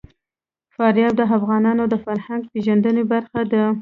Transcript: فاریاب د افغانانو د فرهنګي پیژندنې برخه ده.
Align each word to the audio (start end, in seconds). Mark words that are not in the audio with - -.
فاریاب 0.75 1.13
د 1.17 1.21
افغانانو 1.37 1.83
د 1.89 1.95
فرهنګي 2.03 2.47
پیژندنې 2.53 3.03
برخه 3.11 3.41
ده. 3.51 3.63